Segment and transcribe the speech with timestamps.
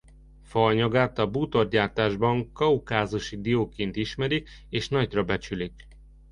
[0.43, 5.87] Faanyagát a bútorgyártásban kaukázusi dióként ismerik és nagyra becsülik.